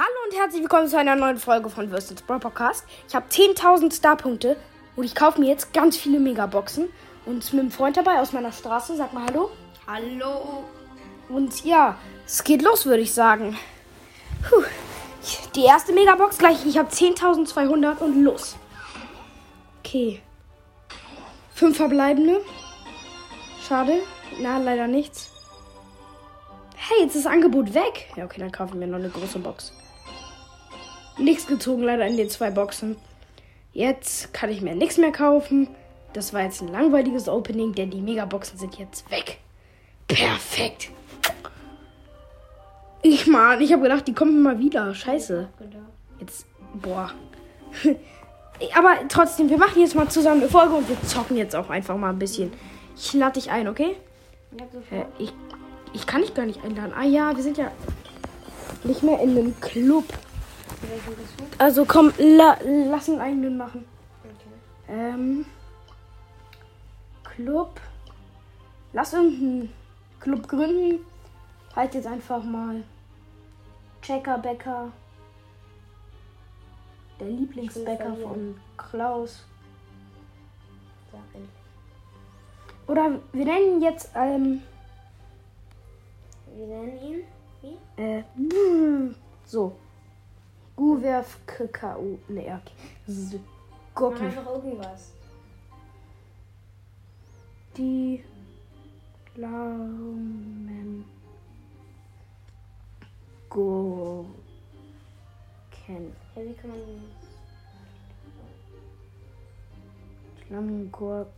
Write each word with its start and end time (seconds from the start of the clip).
Hallo 0.00 0.14
und 0.30 0.38
herzlich 0.38 0.62
willkommen 0.62 0.86
zu 0.86 0.96
einer 0.96 1.16
neuen 1.16 1.38
Folge 1.38 1.70
von 1.70 1.90
Würstens 1.90 2.22
Brawl 2.22 2.38
Podcast. 2.38 2.84
Ich 3.08 3.16
habe 3.16 3.26
10.000 3.28 3.92
Starpunkte 3.92 4.56
und 4.94 5.02
ich 5.02 5.16
kaufe 5.16 5.40
mir 5.40 5.48
jetzt 5.48 5.74
ganz 5.74 5.96
viele 5.96 6.20
Megaboxen. 6.20 6.88
Und 7.26 7.52
mit 7.52 7.60
einem 7.60 7.72
Freund 7.72 7.96
dabei 7.96 8.20
aus 8.20 8.32
meiner 8.32 8.52
Straße. 8.52 8.94
Sag 8.94 9.12
mal 9.12 9.26
Hallo. 9.26 9.50
Hallo. 9.88 10.62
Und 11.28 11.64
ja, 11.64 11.96
es 12.24 12.44
geht 12.44 12.62
los, 12.62 12.86
würde 12.86 13.02
ich 13.02 13.12
sagen. 13.12 13.58
Puh. 14.48 14.62
Die 15.56 15.64
erste 15.64 15.92
Megabox 15.92 16.38
gleich. 16.38 16.64
Ich 16.64 16.78
habe 16.78 16.92
10.200 16.92 17.98
und 17.98 18.22
los. 18.22 18.54
Okay. 19.80 20.22
Fünf 21.56 21.76
verbleibende. 21.76 22.40
Schade. 23.66 24.00
Na, 24.40 24.58
leider 24.58 24.86
nichts. 24.86 25.28
Hey, 26.76 27.02
jetzt 27.02 27.16
ist 27.16 27.24
das 27.24 27.32
Angebot 27.32 27.74
weg. 27.74 28.12
Ja, 28.14 28.26
okay, 28.26 28.38
dann 28.38 28.52
kaufen 28.52 28.78
wir 28.78 28.86
noch 28.86 28.98
eine 28.98 29.10
große 29.10 29.40
Box. 29.40 29.72
Nichts 31.18 31.46
gezogen, 31.46 31.82
leider 31.82 32.06
in 32.06 32.16
den 32.16 32.30
zwei 32.30 32.50
Boxen. 32.50 32.96
Jetzt 33.72 34.32
kann 34.32 34.50
ich 34.50 34.62
mir 34.62 34.74
nichts 34.74 34.98
mehr 34.98 35.12
kaufen. 35.12 35.68
Das 36.12 36.32
war 36.32 36.42
jetzt 36.42 36.62
ein 36.62 36.68
langweiliges 36.68 37.28
Opening, 37.28 37.74
denn 37.74 37.90
die 37.90 38.00
Megaboxen 38.00 38.58
sind 38.58 38.78
jetzt 38.78 39.10
weg. 39.10 39.38
Perfekt. 40.06 40.90
Ich 43.02 43.26
meine, 43.26 43.62
ich 43.62 43.72
habe 43.72 43.82
gedacht, 43.82 44.08
die 44.08 44.14
kommen 44.14 44.42
mal 44.42 44.58
wieder. 44.58 44.94
Scheiße. 44.94 45.48
Jetzt, 46.18 46.46
boah. 46.74 47.12
Aber 48.74 48.96
trotzdem, 49.08 49.50
wir 49.50 49.58
machen 49.58 49.80
jetzt 49.80 49.94
mal 49.94 50.08
zusammen 50.08 50.40
eine 50.40 50.50
Folge 50.50 50.74
und 50.74 50.88
wir 50.88 51.00
zocken 51.02 51.36
jetzt 51.36 51.54
auch 51.54 51.70
einfach 51.70 51.96
mal 51.96 52.10
ein 52.10 52.18
bisschen. 52.18 52.52
Ich 52.96 53.12
lade 53.12 53.34
dich 53.34 53.50
ein, 53.50 53.68
okay? 53.68 53.96
Äh, 54.90 55.04
ich, 55.18 55.32
ich 55.92 56.06
kann 56.06 56.22
dich 56.22 56.34
gar 56.34 56.46
nicht 56.46 56.64
einladen. 56.64 56.92
Ah 56.96 57.04
ja, 57.04 57.36
wir 57.36 57.42
sind 57.42 57.58
ja 57.58 57.70
nicht 58.82 59.02
mehr 59.02 59.20
in 59.20 59.30
einem 59.30 59.60
Club. 59.60 60.04
Also 61.58 61.84
komm, 61.84 62.12
la, 62.18 62.58
lass 62.64 63.08
einen 63.08 63.20
eigenen 63.20 63.56
machen. 63.56 63.84
Ähm, 64.88 65.46
Club. 67.24 67.80
Lass 68.92 69.12
irgendeinen 69.12 69.72
Club 70.20 70.48
gründen. 70.48 71.04
Halt 71.76 71.94
jetzt 71.94 72.06
einfach 72.06 72.42
mal 72.42 72.82
Checker 74.02 74.38
Bäcker. 74.38 74.90
Der 77.20 77.28
Lieblingsbäcker 77.28 78.14
von 78.16 78.60
Klaus. 78.76 79.44
Oder 82.86 83.20
wir 83.32 83.44
nennen 83.44 83.82
jetzt 83.82 84.10
ähm, 84.14 84.62
Wir 86.56 86.66
nennen 86.66 86.98
ihn. 87.02 87.24
Wie? 87.60 88.02
äh, 88.02 88.22
so. 89.44 89.76
Guwerf 90.78 91.40
KKU. 91.44 92.18
Ne, 92.28 92.42
okay. 92.42 92.72
So, 93.08 93.36
Mach 93.38 93.94
Gurken. 93.96 94.26
einfach 94.26 94.46
irgendwas. 94.46 95.12
Die 97.76 98.22
Laumen 99.34 101.04
Gurken. 103.50 104.32
Hey, 106.34 106.48
wie 106.48 106.54
kann 106.54 106.70
man. 106.70 106.78
Flammengurken. 110.46 111.32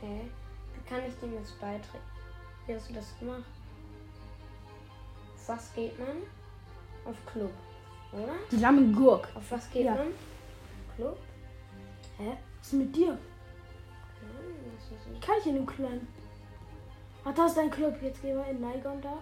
Hä? 0.00 0.20
Wie 0.74 0.88
kann 0.88 1.00
ich 1.08 1.14
dem 1.16 1.34
jetzt 1.34 1.60
beitreten? 1.60 2.04
Wie 2.66 2.74
hast 2.76 2.90
du 2.90 2.94
das 2.94 3.18
gemacht? 3.18 3.42
Was 5.52 5.70
geht 5.74 5.98
man? 5.98 6.08
Auf 7.04 7.16
Club. 7.26 7.50
Oder? 8.12 8.32
Die 8.50 8.56
Lammengurk. 8.56 9.28
Auf 9.34 9.50
was 9.50 9.70
geht 9.70 9.84
Ja. 9.84 9.94
man? 9.96 10.06
Club? 10.96 11.18
Hä? 12.16 12.38
Was 12.58 12.66
ist 12.68 12.72
mit 12.72 12.96
dir? 12.96 13.10
Hm, 13.10 13.18
das 14.72 15.26
kann 15.26 15.34
ich 15.40 15.46
in 15.46 15.56
dem 15.56 15.66
Clan. 15.66 16.08
Ach, 17.26 17.34
da 17.34 17.44
ist 17.44 17.56
dein 17.58 17.70
Club. 17.70 17.94
Jetzt 18.02 18.22
gehen 18.22 18.36
wir 18.38 18.46
in 18.46 18.62
Naigon 18.62 19.02
da. 19.02 19.18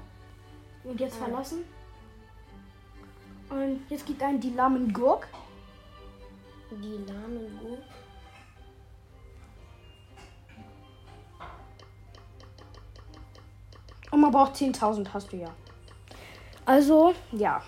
Und 0.85 1.01
jetzt 1.01 1.17
Ah. 1.21 1.25
verlassen. 1.25 1.65
Und 3.49 3.81
jetzt 3.91 4.07
gibt 4.07 4.23
einen 4.23 4.39
die 4.41 4.51
Lammengurk. 4.51 5.27
Die 6.71 6.99
Namen 7.13 7.59
gut. 7.61 7.83
Und 14.13 14.21
man 14.21 14.31
braucht 14.31 14.55
10.000, 14.55 15.13
hast 15.13 15.33
du 15.33 15.37
ja. 15.39 15.49
Also, 16.71 17.15
ja. 17.33 17.61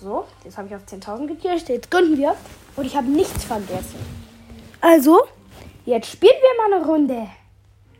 So, 0.00 0.24
jetzt 0.44 0.56
habe 0.56 0.68
ich 0.68 0.76
auf 0.76 0.84
10.000 0.84 1.26
gekircht. 1.26 1.68
Jetzt 1.68 1.90
gründen 1.90 2.16
wir. 2.16 2.36
Und 2.76 2.84
ich 2.84 2.94
habe 2.94 3.08
nichts 3.08 3.42
vergessen. 3.42 3.98
Also, 4.80 5.26
jetzt 5.84 6.08
spielen 6.08 6.40
wir 6.40 6.70
mal 6.70 6.76
eine 6.76 6.86
Runde. 6.86 7.28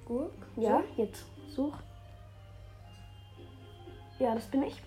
Gut? 0.04 0.30
Ja, 0.54 0.84
jetzt 0.96 1.24
such. 1.48 1.74
Ja, 4.20 4.36
das 4.36 4.44
bin 4.46 4.62
ich. 4.62 4.80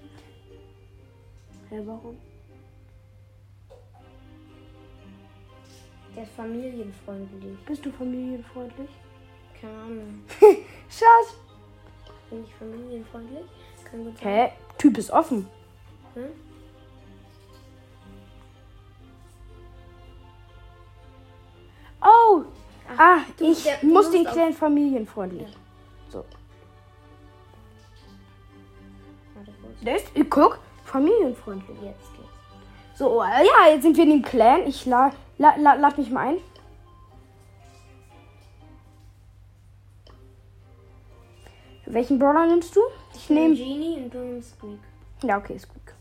Hä, 1.69 1.81
warum? 1.83 2.17
Der 6.15 6.23
ist 6.23 6.31
familienfreundlich. 6.37 7.59
Bist 7.65 7.85
du 7.85 7.91
familienfreundlich? 7.91 8.89
Keine 9.59 9.77
Ahnung. 9.77 10.23
Schatz. 10.89 11.35
Bin 12.29 12.45
ich 12.45 12.55
familienfreundlich? 12.55 13.45
Kann 13.83 14.05
gut 14.05 14.17
sein. 14.17 14.29
Hä? 14.29 14.51
Typ 14.81 14.97
ist 14.97 15.11
offen. 15.11 15.47
Hm? 16.15 16.23
Oh! 22.03 22.43
ah, 22.97 23.19
du- 23.37 23.51
ich 23.51 23.63
der- 23.63 23.77
du 23.77 23.87
muss 23.87 24.09
den 24.09 24.25
Clan 24.25 24.53
familienfreundlich. 24.53 25.47
So. 26.09 26.25
Warte 29.35 29.51
kurz. 29.61 29.79
Der 29.81 29.95
ist, 29.97 30.15
äh, 30.15 30.23
guck, 30.23 30.59
familienfreundlich. 30.85 31.77
Jetzt 31.83 32.11
geht's. 32.15 32.97
So, 32.97 33.21
äh, 33.21 33.45
ja, 33.45 33.71
jetzt 33.73 33.83
sind 33.83 33.95
wir 33.97 34.03
in 34.03 34.09
dem 34.09 34.21
Clan. 34.23 34.65
Ich 34.67 34.85
la, 34.87 35.11
la, 35.37 35.55
la, 35.57 35.73
lad 35.75 35.97
mich 35.97 36.09
mal 36.09 36.29
ein. 36.29 36.37
Welchen 41.91 42.17
Brawler 42.19 42.45
nimmst 42.45 42.73
du? 42.73 42.79
Ich 43.13 43.29
nehme. 43.29 43.53
Genie 43.53 43.97
und 43.97 44.13
du 44.13 44.19
nimmst 44.19 44.55
Squeak. 44.55 44.79
Ja, 45.23 45.37
okay, 45.37 45.55
gut. 45.55 45.93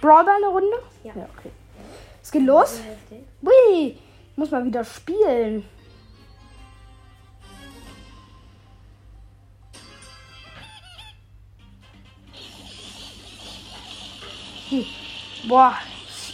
Brawler 0.00 0.36
eine 0.36 0.46
Runde? 0.46 0.78
Ja. 1.04 1.12
Ja, 1.14 1.28
okay. 1.36 1.50
Es 2.22 2.30
geht 2.30 2.44
los. 2.44 2.80
So. 3.10 3.16
Ui, 3.46 3.88
ich 3.88 4.36
muss 4.36 4.50
mal 4.50 4.64
wieder 4.64 4.82
spielen. 4.84 5.64
Hm. 14.70 14.86
Boah, 15.46 15.74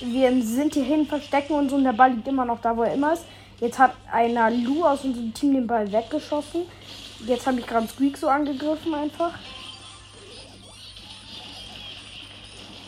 wir 0.02 0.42
sind 0.44 0.74
hier 0.74 0.84
hin, 0.84 1.04
verstecken 1.04 1.54
uns 1.54 1.72
und 1.72 1.82
der 1.82 1.94
Ball 1.94 2.12
liegt 2.12 2.28
immer 2.28 2.44
noch 2.44 2.60
da, 2.60 2.76
wo 2.76 2.84
er 2.84 2.94
immer 2.94 3.14
ist. 3.14 3.24
Jetzt 3.60 3.78
hat 3.78 3.94
einer 4.10 4.50
Lu 4.50 4.84
aus 4.84 5.04
unserem 5.04 5.34
Team 5.34 5.54
den 5.54 5.66
Ball 5.66 5.90
weggeschossen. 5.90 6.62
Jetzt 7.26 7.46
habe 7.46 7.58
ich 7.58 7.66
gerade 7.66 7.88
Squeak 7.88 8.16
so 8.16 8.28
angegriffen 8.28 8.94
einfach. 8.94 9.32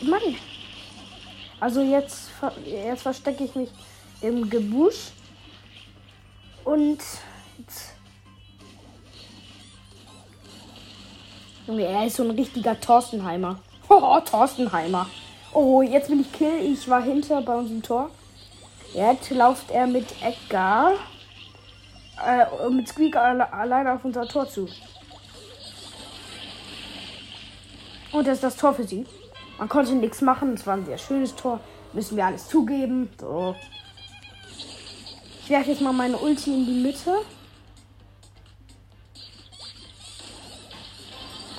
Mann. 0.01 0.21
Also 1.59 1.81
jetzt, 1.81 2.29
jetzt 2.65 3.03
verstecke 3.03 3.43
ich 3.43 3.53
mich 3.55 3.69
im 4.21 4.49
Gebusch. 4.49 5.11
Und 6.63 6.99
jetzt. 7.57 7.93
Junge, 11.67 11.83
er 11.83 12.07
ist 12.07 12.15
so 12.15 12.23
ein 12.23 12.31
richtiger 12.31 12.79
Torstenheimer. 12.79 13.59
Oh, 13.89 14.19
Torstenheimer. 14.25 15.07
Oh, 15.53 15.81
jetzt 15.81 16.07
bin 16.07 16.21
ich 16.21 16.31
Kill. 16.31 16.73
Ich 16.73 16.87
war 16.87 17.03
hinter 17.03 17.41
bei 17.41 17.55
unserem 17.55 17.83
Tor. 17.83 18.09
Jetzt 18.93 19.29
läuft 19.29 19.71
er 19.71 19.87
mit 19.87 20.07
Edgar. 20.21 20.93
Äh, 22.25 22.69
mit 22.69 22.87
Squeak 22.87 23.15
alle, 23.15 23.51
alleine 23.51 23.93
auf 23.93 24.03
unser 24.03 24.27
Tor 24.27 24.47
zu. 24.47 24.67
Und 28.11 28.27
das 28.27 28.35
ist 28.35 28.43
das 28.43 28.57
Tor 28.57 28.73
für 28.73 28.83
sie. 28.83 29.05
Man 29.57 29.69
konnte 29.69 29.93
nichts 29.93 30.21
machen. 30.21 30.53
Es 30.53 30.67
war 30.67 30.75
ein 30.75 30.85
sehr 30.85 30.97
schönes 30.97 31.35
Tor. 31.35 31.59
Müssen 31.93 32.17
wir 32.17 32.25
alles 32.25 32.47
zugeben. 32.47 33.09
So. 33.19 33.55
Ich 35.43 35.49
werfe 35.49 35.71
jetzt 35.71 35.81
mal 35.81 35.93
meine 35.93 36.17
Ulti 36.17 36.53
in 36.53 36.65
die 36.65 36.81
Mitte. 36.81 37.21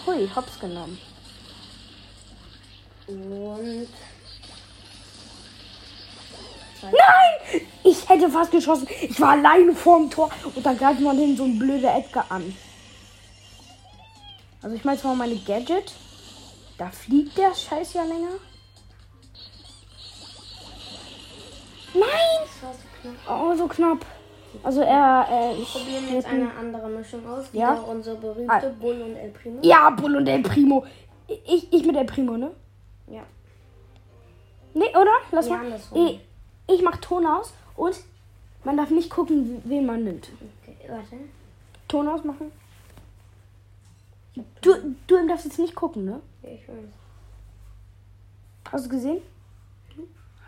Hui, 0.06 0.29
hops 0.34 0.58
genommen. 0.61 0.99
Und. 3.06 3.88
Nein! 6.90 7.61
Ich 7.84 8.08
hätte 8.08 8.29
fast 8.31 8.50
geschossen. 8.50 8.88
Ich 9.00 9.20
war 9.20 9.31
alleine 9.31 9.75
vorm 9.75 10.11
Tor 10.11 10.31
und 10.55 10.64
dann 10.64 10.76
greift 10.79 11.00
man 11.00 11.17
den 11.17 11.37
so 11.37 11.44
ein 11.44 11.58
blöder 11.58 11.94
Edgar 11.96 12.26
an. 12.31 12.56
Also 14.62 14.76
ich 14.76 14.84
meine 14.84 14.96
jetzt 14.96 15.05
mal 15.05 15.14
meine 15.17 15.37
Gadget. 15.37 15.93
Da 16.79 16.88
fliegt 16.90 17.37
der 17.37 17.55
Scheiß 17.55 17.93
ja 17.94 18.05
länger. 18.05 18.38
Nein! 21.94 23.12
Oh, 23.29 23.55
so 23.55 23.67
knapp. 23.67 24.05
Also 24.62 24.81
er, 24.82 25.26
äh, 25.31 25.55
ich 25.61 25.73
Probieren 25.73 26.06
wir 26.08 26.14
jetzt 26.14 26.26
eine 26.29 26.52
andere 26.55 26.88
Mischung 26.88 27.26
aus. 27.29 27.46
Ja. 27.52 27.73
Unser 27.75 28.14
berühmte 28.17 28.52
Ah. 28.52 28.61
Bull 28.81 29.00
und 29.02 29.17
El 29.17 29.31
Primo. 29.31 29.58
Ja, 29.62 29.90
Bull 29.90 30.17
und 30.17 30.26
El 30.26 30.43
Primo. 30.43 30.84
Ich, 31.26 31.73
ich 31.73 31.84
mit 31.84 31.96
El 31.96 32.05
Primo, 32.05 32.37
ne? 32.37 32.50
Ja. 33.08 33.23
Nee, 34.75 34.88
oder? 34.90 35.11
Lass 35.31 35.46
Nee, 35.46 35.50
mal. 35.52 35.61
andersrum. 35.64 36.06
Ich, 36.06 36.20
ich 36.67 36.82
mach 36.82 36.97
Ton 36.99 37.26
aus 37.26 37.53
und 37.76 37.97
man 38.64 38.76
darf 38.76 38.91
nicht 38.91 39.11
gucken, 39.11 39.61
wen 39.64 39.87
man 39.87 40.05
nimmt. 40.05 40.29
Okay, 40.62 40.76
warte. 40.88 41.17
Ton 41.88 42.09
ausmachen. 42.09 42.53
Du, 44.62 44.94
du 45.06 45.26
darfst 45.29 45.44
jetzt 45.44 45.59
nicht 45.59 45.75
gucken, 45.75 46.05
ne? 46.06 46.20
Ja, 46.43 46.49
ich 46.50 46.67
weiß. 46.69 46.75
Hast 48.70 48.87
du 48.87 48.88
gesehen? 48.91 49.23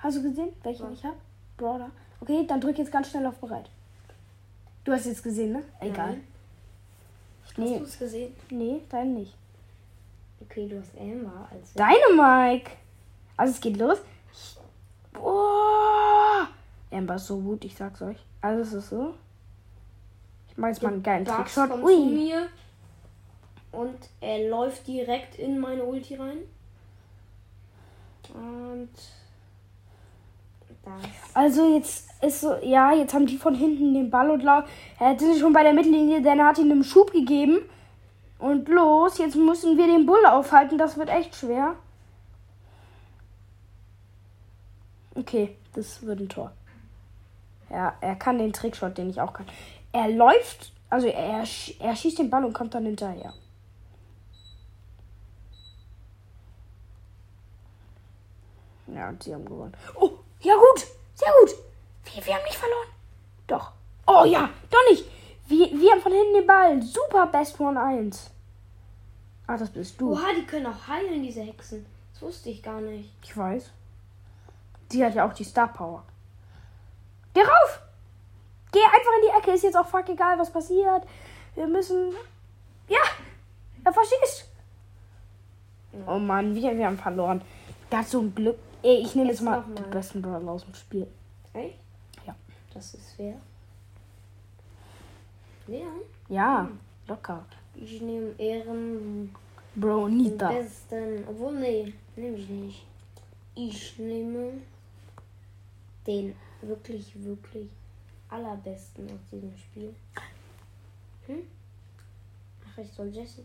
Hast 0.03 0.17
du 0.19 0.23
gesehen, 0.23 0.49
welchen 0.63 0.93
ich 0.93 1.05
hab? 1.05 1.15
Brawler. 1.57 1.91
Okay, 2.21 2.47
dann 2.47 2.61
drück 2.61 2.79
jetzt 2.79 2.93
ganz 2.93 3.11
schnell 3.11 3.27
auf 3.27 3.37
bereit. 3.39 3.69
Du 4.85 4.93
hast 4.93 5.07
jetzt 5.07 5.23
gesehen, 5.23 5.53
ne? 5.53 5.63
Egal. 5.81 6.11
Nein. 6.13 6.25
Hast 7.45 7.59
Nee, 7.59 7.79
du 7.79 7.85
es 7.85 7.99
gesehen? 7.99 8.35
nee, 8.51 8.81
dein 8.89 9.15
nicht. 9.15 9.35
Okay, 10.41 10.67
du 10.69 10.79
hast 10.81 10.91
Amber 10.99 11.49
als. 11.51 11.73
Dynamike. 11.75 12.71
Also 13.37 13.55
es 13.55 13.61
geht 13.61 13.77
los. 13.77 13.99
Boah. 15.15 16.49
Amber 16.93 17.17
ist 17.17 17.27
so 17.27 17.39
gut, 17.39 17.65
ich 17.65 17.75
sag's 17.75 18.03
euch. 18.03 18.19
Also 18.41 18.63
es 18.63 18.73
ist 18.73 18.91
so. 18.91 19.15
Ich 20.49 20.59
mach 20.59 20.69
jetzt 20.69 20.83
mal 20.83 20.93
einen 20.93 21.03
geilen 21.03 21.25
Bugs 21.25 21.55
Trickshot. 21.55 21.71
kommt 21.71 21.83
zu 21.83 21.87
Ui. 21.87 22.07
mir 22.07 22.49
und 23.73 23.97
er 24.21 24.49
läuft 24.49 24.87
direkt 24.87 25.37
in 25.39 25.59
meine 25.59 25.83
Ulti 25.83 26.15
rein. 26.15 26.39
Und 28.33 28.91
das. 30.85 31.11
Also 31.35 31.75
jetzt 31.75 32.09
ist 32.23 32.41
so, 32.41 32.55
ja, 32.63 32.93
jetzt 32.93 33.15
haben 33.15 33.27
die 33.27 33.37
von 33.37 33.55
hinten 33.55 33.95
den 33.95 34.11
Ball 34.11 34.31
und 34.31 34.43
lau. 34.43 34.63
Er 34.99 35.19
sind 35.19 35.39
schon 35.39 35.53
bei 35.53 35.63
der 35.63 35.73
Mittellinie, 35.73 36.23
denn 36.23 36.39
er 36.39 36.49
hat 36.49 36.59
ihnen 36.59 36.73
einen 36.73 36.85
Schub 36.85 37.13
gegeben. 37.13 37.59
Und 38.39 38.69
los, 38.69 39.19
jetzt 39.19 39.37
müssen 39.37 39.77
wir 39.77 39.87
den 39.87 40.07
Bull 40.07 40.25
aufhalten. 40.27 40.79
Das 40.79 40.97
wird 40.97 41.09
echt 41.09 41.35
schwer. 41.35 41.77
Okay, 45.15 45.57
das 45.75 46.03
wird 46.03 46.21
ein 46.21 46.29
Tor. 46.29 46.53
Ja, 47.71 47.95
er 48.01 48.17
kann 48.17 48.39
den 48.39 48.53
Trickshot, 48.53 48.99
den 48.99 49.11
ich 49.11 49.21
auch 49.21 49.33
kann. 49.33 49.47
Er 49.93 50.09
läuft, 50.09 50.73
also 50.91 51.07
er, 51.07 51.45
er 51.79 51.97
schießt 51.97 52.19
den 52.19 52.31
Ball 52.31 52.45
und 52.45 52.53
kommt 52.53 52.75
dann 52.75 52.85
hinterher. 52.85 53.33
Ja, 58.87 59.09
und 59.09 59.23
sie 59.23 59.35
haben 59.35 59.45
gewonnen. 59.45 59.75
Oh, 59.95 60.11
ja 60.41 60.55
gut, 60.55 60.87
sehr 61.15 61.33
gut. 61.41 61.55
Wir, 62.13 62.27
wir 62.27 62.35
haben 62.35 62.45
nicht 62.45 62.57
verloren. 62.57 62.89
Doch. 63.47 63.73
Oh 64.07 64.25
ja, 64.25 64.51
doch 64.71 64.91
nicht. 64.91 65.05
Wir, 65.47 65.71
wir 65.73 65.93
haben 65.93 66.01
von 66.01 66.13
hinten 66.13 66.35
den 66.35 66.47
Ball. 66.47 66.83
Super, 66.83 67.27
Best 67.27 67.59
One 67.59 67.81
1. 67.81 68.31
Ah, 69.47 69.57
das 69.57 69.71
bist 69.71 70.01
du. 70.01 70.13
Oha, 70.13 70.33
die 70.39 70.47
können 70.47 70.67
auch 70.67 70.89
heilen, 70.89 71.23
diese 71.23 71.43
Hexen. 71.43 71.85
Das 72.13 72.23
wusste 72.23 72.51
ich 72.51 72.63
gar 72.63 72.81
nicht. 72.81 73.11
Ich 73.23 73.37
weiß. 73.37 73.71
Die 74.93 75.05
hat 75.05 75.15
ja 75.15 75.27
auch 75.29 75.33
die 75.33 75.45
Star 75.45 75.73
Power. 75.73 76.05
Geh 77.33 77.41
rauf! 77.41 77.81
Geh 78.73 78.81
einfach 78.85 79.13
in 79.17 79.23
die 79.29 79.39
Ecke. 79.39 79.53
Ist 79.53 79.65
jetzt 79.65 79.77
auch 79.77 79.87
fuck 79.87 80.09
egal, 80.09 80.39
was 80.39 80.51
passiert. 80.53 81.05
Wir 81.55 81.67
müssen. 81.67 82.13
Ja! 82.89 82.99
Er 83.85 83.93
verschießt! 83.93 84.51
Oh 86.07 86.19
Mann, 86.19 86.55
wir, 86.55 86.77
wir 86.77 86.87
haben 86.87 86.99
verloren. 86.99 87.43
Hat 87.93 88.09
so 88.09 88.21
ein 88.21 88.35
Glück. 88.35 88.59
Ey, 88.83 88.97
ich 88.97 89.15
nehme 89.15 89.29
jetzt, 89.29 89.39
Jetzt 89.39 89.45
mal 89.45 89.61
mal. 89.61 89.75
die 89.77 89.83
besten 89.91 90.21
Brawler 90.21 90.51
aus 90.51 90.65
dem 90.65 90.75
Spiel. 90.75 91.07
Echt? 91.53 91.79
Ja. 92.27 92.35
Das 92.73 92.93
ist 92.95 93.15
wer? 93.17 93.37
Ja. 95.69 95.87
Ja, 96.29 96.69
locker. 97.07 97.45
Ich 97.77 98.01
nehme 98.01 98.33
Ehren 98.39 99.35
Bro, 99.77 100.07
den 100.09 100.17
Nita. 100.19 100.49
besten. 100.49 101.25
Obwohl, 101.29 101.55
nee, 101.55 101.95
nehme 102.17 102.37
ich 102.37 102.49
nicht. 102.49 102.87
Ich 103.55 103.99
nehme 103.99 104.53
den 106.07 106.35
wirklich, 106.63 107.13
wirklich 107.25 107.69
allerbesten 108.29 109.07
aus 109.07 109.21
diesem 109.31 109.57
Spiel. 109.57 109.95
Hm? 111.27 111.43
Ach, 112.67 112.79
ich 112.79 112.91
soll 112.93 113.09
Jesse. 113.09 113.43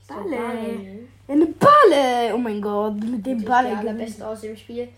Ich 0.00 0.06
soll 0.06 0.30
Balle. 0.30 0.62
Nehmen. 0.62 1.08
Eine 1.28 1.46
Balle! 1.46 2.34
Oh 2.34 2.38
mein 2.38 2.60
Gott, 2.60 2.94
mit 2.94 3.24
dem 3.24 3.44
Balle. 3.44 3.70
Der 3.70 3.78
allerbeste 3.78 4.26
aus 4.26 4.40
dem 4.40 4.56
Spiel. 4.56 4.88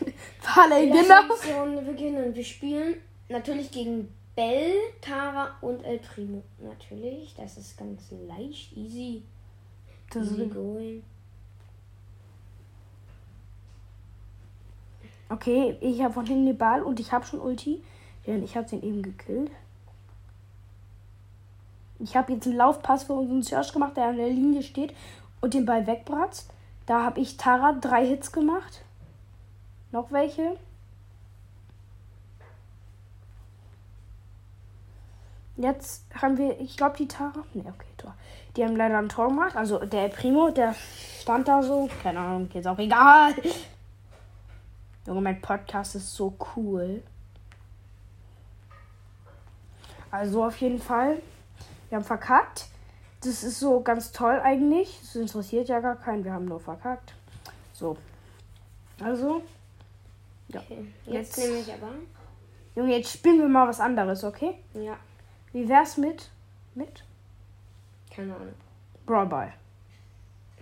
Balle, 0.54 0.86
Lass 0.86 1.06
genau. 1.06 1.34
die 1.46 1.52
Runde 1.52 1.82
beginnen. 1.82 2.34
Wir 2.34 2.44
spielen 2.44 2.96
natürlich 3.28 3.70
gegen 3.70 4.08
Bell, 4.34 4.74
Tara 5.00 5.56
und 5.60 5.82
El 5.84 5.98
Primo. 5.98 6.42
Natürlich, 6.58 7.34
das 7.36 7.58
ist 7.58 7.76
ganz 7.78 8.10
leicht, 8.26 8.76
easy. 8.76 9.22
Das 10.12 10.26
easy 10.26 10.42
ist, 10.42 10.54
going. 10.54 11.02
Okay, 15.30 15.76
ich 15.80 16.02
habe 16.02 16.12
von 16.12 16.26
hinten 16.26 16.46
den 16.46 16.58
Ball 16.58 16.82
und 16.82 17.00
ich 17.00 17.12
habe 17.12 17.24
schon 17.24 17.40
Ulti. 17.40 17.82
Denn 18.26 18.42
ich 18.44 18.56
habe 18.56 18.68
den 18.68 18.82
eben 18.82 19.02
gekillt. 19.02 19.50
Ich 21.98 22.16
habe 22.16 22.32
jetzt 22.32 22.46
einen 22.46 22.56
Laufpass 22.56 23.04
für 23.04 23.14
unseren 23.14 23.42
Search 23.42 23.72
gemacht, 23.72 23.96
der 23.96 24.08
an 24.08 24.16
der 24.16 24.28
Linie 24.28 24.62
steht 24.62 24.94
und 25.40 25.54
den 25.54 25.66
Ball 25.66 25.86
wegbratzt. 25.86 26.50
Da 26.86 27.04
habe 27.04 27.20
ich 27.20 27.36
Tara 27.36 27.72
drei 27.72 28.06
Hits 28.06 28.32
gemacht. 28.32 28.82
Noch 29.92 30.12
welche? 30.12 30.56
Jetzt 35.56 36.04
haben 36.20 36.38
wir, 36.38 36.58
ich 36.58 36.76
glaube, 36.76 36.96
die 36.96 37.08
Tara. 37.08 37.44
Ne, 37.52 37.64
okay, 37.66 37.86
Tor. 37.98 38.14
Die 38.56 38.64
haben 38.64 38.76
leider 38.76 38.98
ein 38.98 39.08
Tor 39.10 39.28
gemacht. 39.28 39.56
Also 39.56 39.78
der 39.78 40.08
Primo, 40.08 40.50
der 40.50 40.74
stand 41.20 41.48
da 41.48 41.62
so. 41.62 41.88
Keine 42.02 42.20
Ahnung, 42.20 42.48
jetzt 42.52 42.66
auch 42.66 42.78
egal. 42.78 43.34
Junge, 45.06 45.20
mein 45.20 45.40
Podcast 45.40 45.94
ist 45.96 46.14
so 46.14 46.36
cool. 46.56 47.02
Also 50.10 50.44
auf 50.44 50.56
jeden 50.60 50.80
Fall. 50.80 51.22
Wir 51.88 51.96
haben 51.96 52.04
verkackt. 52.04 52.66
Das 53.22 53.42
ist 53.44 53.60
so 53.60 53.80
ganz 53.80 54.12
toll 54.12 54.40
eigentlich. 54.42 54.98
Das 55.00 55.14
interessiert 55.16 55.68
ja 55.68 55.80
gar 55.80 55.96
keinen. 55.96 56.24
Wir 56.24 56.32
haben 56.32 56.46
nur 56.46 56.60
verkackt. 56.60 57.14
So. 57.72 57.96
Also, 59.02 59.42
Okay. 60.52 60.84
Jetzt, 61.06 61.36
Jetzt- 61.36 61.38
nehme 61.38 61.60
ich 61.60 61.72
aber. 61.72 61.92
Junge, 62.74 62.96
jetzt 62.96 63.12
spielen 63.12 63.38
wir 63.38 63.46
mal 63.48 63.68
was 63.68 63.78
anderes, 63.78 64.24
okay? 64.24 64.58
Ja, 64.74 64.96
Wie 65.52 65.68
wär's 65.68 65.96
mit? 65.96 66.28
Mit? 66.74 67.04
keine 68.12 68.34
Ahnung. 68.34 68.52
Brawl 69.06 69.26
Ball. 69.26 69.52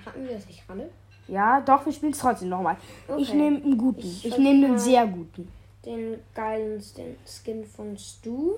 Hatten 0.05 0.25
wir 0.27 0.35
das 0.35 0.47
nicht 0.47 0.67
gerade? 0.67 0.91
Ja, 1.29 1.61
doch, 1.61 1.85
wir 1.85 1.93
spielen 1.93 2.13
es 2.13 2.19
trotzdem 2.19 2.49
nochmal. 2.49 2.77
Ich 3.19 3.29
Okay. 3.29 3.37
nehme 3.37 3.57
einen 3.63 3.79
guten. 3.79 4.01
Ich 4.01 4.25
Ich, 4.27 4.39
nehme 4.39 4.67
einen 4.67 4.79
sehr 4.79 5.07
guten. 5.07 5.51
Den 5.85 6.19
geilen 6.35 6.81
Skin- 7.27 7.65
von 7.65 7.97
Stu. 7.99 8.55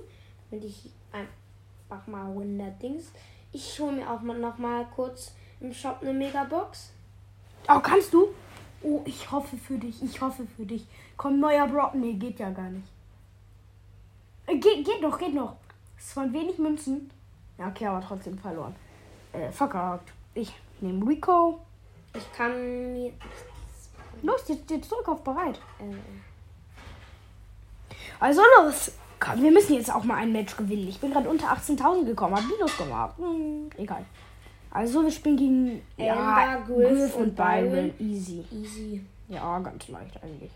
Und 0.50 0.65
ich 0.65 0.91
einfach 1.12 2.07
mal 2.07 2.27
100 2.33 2.81
Dings. 2.83 3.12
Ich 3.53 3.79
hole 3.81 3.93
mir 3.97 4.11
auch 4.11 4.21
mal 4.21 4.39
noch 4.39 4.59
mal 4.59 4.87
kurz 4.95 5.33
im 5.61 5.73
Shop 5.73 5.99
eine 6.00 6.12
Megabox. 6.12 6.93
Oh, 7.69 7.81
kannst 7.81 8.12
du? 8.15 8.29
Oh, 8.83 9.03
ich 9.05 9.31
hoffe 9.31 9.57
für 9.57 9.77
dich. 9.77 10.03
Ich 10.03 10.21
hoffe 10.21 10.47
für 10.57 10.65
dich. 10.65 10.87
Komm, 11.17 11.41
neuer 11.41 11.67
Brawl. 11.67 11.91
Nee, 11.95 12.15
geht 12.15 12.39
ja 12.39 12.50
gar 12.50 12.71
nicht. 12.71 12.87
Äh, 14.47 14.57
geht, 14.59 14.85
geht 14.85 15.03
noch, 15.03 15.19
geht 15.19 15.35
noch. 15.35 15.57
Es 15.99 16.17
waren 16.17 16.33
wenig 16.33 16.59
Münzen. 16.59 17.11
Ja, 17.59 17.69
okay, 17.69 17.87
aber 17.87 18.00
trotzdem 18.00 18.39
verloren. 18.39 18.75
Äh, 19.33 19.50
verkackt. 19.53 20.12
Ich 20.35 20.53
nehme 20.81 21.07
Rico. 21.07 21.61
Ich 22.14 22.33
kann 22.33 22.93
mir. 22.93 23.12
Los, 24.23 24.45
jetzt, 24.49 24.71
jetzt 24.71 24.90
drück 24.90 25.09
auf 25.09 25.23
bereit. 25.23 25.59
Äh, 25.79 25.95
Also 28.19 28.43
los. 28.59 28.93
Komm, 29.19 29.43
wir 29.43 29.50
müssen 29.50 29.75
jetzt 29.75 29.93
auch 29.95 30.05
mal 30.05 30.17
ein 30.17 30.33
Match 30.33 30.57
gewinnen. 30.57 30.88
Ich 30.88 30.99
bin 30.99 31.12
gerade 31.12 31.29
unter 31.29 31.49
18.000 31.49 32.05
gekommen, 32.07 32.35
hab 32.37 32.45
Minus 32.45 32.76
gemacht. 32.76 33.19
Hm, 33.19 33.71
egal. 33.76 34.05
Also 34.71 35.02
wir 35.02 35.11
spielen 35.11 35.37
gegen 35.37 35.83
ja, 35.97 36.55
Amber, 36.55 36.64
Griff 36.67 36.88
Griff 36.88 37.14
und 37.17 37.23
und 37.23 37.37
Byron. 37.37 37.71
Byron. 37.71 37.95
Easy. 37.99 38.45
easy. 38.52 39.05
Ja, 39.29 39.59
ganz 39.59 39.88
leicht 39.88 40.23
eigentlich. 40.23 40.50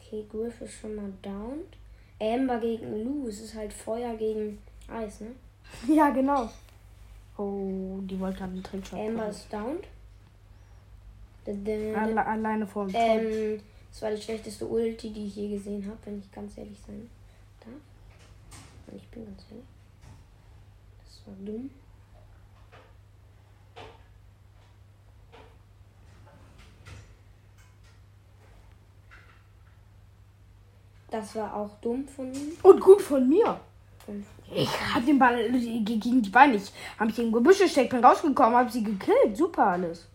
Okay, 0.00 0.24
Griff 0.30 0.60
ist 0.60 0.80
schon 0.80 0.94
mal 0.94 1.12
down. 1.22 1.64
Amber 2.20 2.58
gegen 2.58 3.04
Lou. 3.04 3.28
Es 3.28 3.40
ist 3.40 3.54
halt 3.54 3.72
Feuer 3.72 4.14
gegen 4.16 4.58
Eis, 4.88 5.20
ne? 5.20 5.28
Ja, 5.94 6.10
genau. 6.10 6.48
Oh, 7.36 7.98
die 8.02 8.18
wollte 8.18 8.38
dann 8.40 8.50
einen 8.52 8.62
Trickshot. 8.62 8.98
Amber 8.98 9.28
ist 9.28 9.52
down. 9.52 9.76
Da- 11.44 11.52
da- 11.52 11.92
da- 11.92 12.00
Alle, 12.02 12.26
alleine 12.26 12.66
vor 12.66 12.86
dem 12.86 12.92
Tor. 12.92 13.00
Ähm, 13.02 13.60
Das 13.90 14.02
war 14.02 14.10
die 14.10 14.20
schlechteste 14.22 14.66
Ulti, 14.66 15.10
die 15.10 15.26
ich 15.26 15.36
je 15.36 15.48
gesehen 15.56 15.84
habe, 15.86 15.96
wenn 16.04 16.18
ich 16.18 16.30
ganz 16.32 16.56
ehrlich 16.58 16.78
sein 16.86 17.08
darf. 17.60 17.68
Und 18.86 18.96
ich 18.96 19.06
bin 19.08 19.24
ganz 19.26 19.42
ehrlich. 19.50 19.64
Das 21.04 21.20
war 21.26 21.34
dumm. 21.44 21.70
Das 31.16 31.34
war 31.34 31.54
auch 31.54 31.70
dumm 31.80 32.06
von 32.06 32.30
ihm. 32.34 32.52
Und 32.62 32.78
gut 32.78 33.00
von 33.00 33.26
mir. 33.26 33.58
Ich 34.52 34.68
hab 34.94 35.04
den 35.06 35.18
Ball 35.18 35.38
äh, 35.38 35.80
gegen 35.80 36.20
die 36.20 36.28
Beine. 36.28 36.56
Ich 36.56 36.70
hab 36.98 37.06
mich 37.06 37.18
im 37.18 37.32
Gebüsch 37.32 37.58
gesteckt, 37.58 37.88
bin 37.88 38.04
rausgekommen, 38.04 38.54
hab 38.54 38.70
sie 38.70 38.84
gekillt. 38.84 39.34
Super 39.34 39.66
alles. 39.68 40.06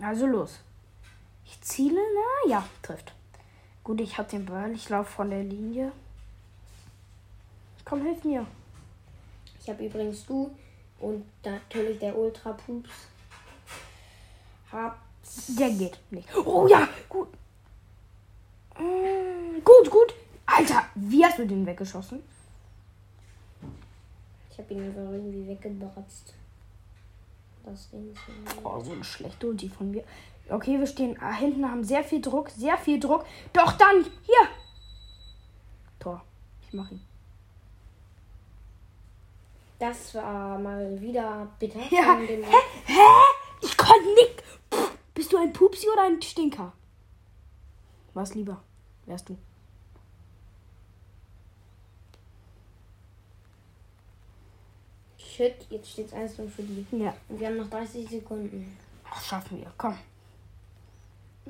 Also 0.00 0.26
los. 0.26 0.58
Ich 1.44 1.60
ziele, 1.60 2.00
na 2.14 2.50
ja, 2.50 2.68
trifft. 2.82 3.14
Gut, 3.84 4.00
ich 4.00 4.18
hab 4.18 4.28
den 4.30 4.46
Ball, 4.46 4.72
ich 4.72 4.88
laufe 4.88 5.12
von 5.12 5.30
der 5.30 5.44
Linie. 5.44 5.92
Komm, 7.84 8.02
hilf 8.02 8.24
mir. 8.24 8.44
Ich 9.60 9.68
habe 9.68 9.86
übrigens 9.86 10.26
du 10.26 10.50
und 10.98 11.24
natürlich 11.44 12.00
der 12.00 12.18
Ultra 12.18 12.52
Pups. 12.52 12.90
Hab 14.72 14.98
Der 15.48 15.70
geht 15.70 15.98
nicht. 16.10 16.28
Oh 16.36 16.66
ja, 16.68 16.88
gut. 17.08 17.28
Mm, 18.78 19.62
Gut, 19.64 19.90
gut. 19.90 20.14
Alter, 20.46 20.84
wie 20.94 21.24
hast 21.24 21.38
du 21.38 21.46
den 21.46 21.66
weggeschossen? 21.66 22.22
Ich 24.50 24.58
habe 24.58 24.74
ihn 24.74 24.84
einfach 24.84 25.12
irgendwie 25.12 25.46
weggebratzt. 25.48 26.34
Das 27.64 27.90
Ding 27.90 28.10
ist 28.12 28.20
Oh, 28.64 28.80
so 28.80 28.92
eine 28.92 29.04
schlechte 29.04 29.46
Ulti 29.46 29.68
von 29.68 29.90
mir. 29.90 30.02
Okay, 30.48 30.78
wir 30.78 30.86
stehen 30.86 31.16
ah, 31.20 31.32
hinten, 31.32 31.64
haben 31.70 31.84
sehr 31.84 32.02
viel 32.02 32.20
Druck, 32.20 32.50
sehr 32.50 32.76
viel 32.78 32.98
Druck. 32.98 33.24
Doch 33.52 33.72
dann, 33.72 34.02
hier. 34.02 34.48
Tor. 36.00 36.24
Ich 36.66 36.72
mach 36.72 36.90
ihn. 36.90 37.02
Das 39.78 40.14
war 40.14 40.58
mal 40.58 41.00
wieder 41.00 41.48
bitter. 41.58 41.78
Ja. 41.90 42.02
von 42.16 42.26
dem- 42.26 42.42
Hä? 42.44 42.56
Hä? 42.86 43.00
Ich 43.62 43.76
konnte 43.76 44.08
nicht. 44.14 44.42
Ein 45.40 45.54
Pupsi 45.54 45.88
oder 45.90 46.02
ein 46.02 46.20
Stinker? 46.20 46.72
Was 48.12 48.34
lieber? 48.34 48.62
Wärst 49.06 49.30
du? 49.30 49.38
Shit, 55.16 55.66
jetzt 55.70 55.90
steht 55.90 56.08
es 56.08 56.12
1 56.12 56.34
für 56.34 56.62
die. 56.62 56.84
Ja. 56.90 57.14
Und 57.28 57.40
wir 57.40 57.46
haben 57.46 57.56
noch 57.56 57.70
30 57.70 58.06
Sekunden. 58.10 58.76
Ach, 59.08 59.22
schaffen 59.22 59.58
wir. 59.58 59.72
Komm. 59.78 59.96